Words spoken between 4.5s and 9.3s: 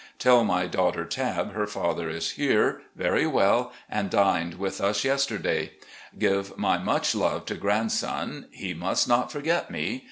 with us yesterday. Give my much love to grandson. He must